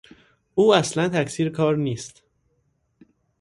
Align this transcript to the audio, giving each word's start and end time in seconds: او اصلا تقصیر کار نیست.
او 0.55 0.73
اصلا 0.73 1.09
تقصیر 1.09 1.49
کار 1.49 1.77
نیست. 1.77 2.23